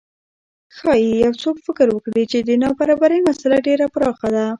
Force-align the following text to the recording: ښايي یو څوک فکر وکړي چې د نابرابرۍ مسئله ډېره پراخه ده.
ښايي 0.77 1.09
یو 1.23 1.33
څوک 1.41 1.57
فکر 1.65 1.87
وکړي 1.91 2.23
چې 2.31 2.37
د 2.41 2.49
نابرابرۍ 2.63 3.19
مسئله 3.29 3.57
ډېره 3.67 3.85
پراخه 3.93 4.29
ده. 4.35 4.45